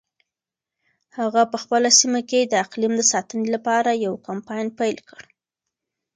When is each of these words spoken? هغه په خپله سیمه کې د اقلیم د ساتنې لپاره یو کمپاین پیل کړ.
هغه 1.17 1.41
په 1.51 1.57
خپله 1.63 1.89
سیمه 1.99 2.21
کې 2.29 2.39
د 2.45 2.53
اقلیم 2.65 2.93
د 2.97 3.01
ساتنې 3.11 3.47
لپاره 3.55 3.91
یو 4.05 4.13
کمپاین 4.27 4.67
پیل 4.79 4.97
کړ. 5.09 5.21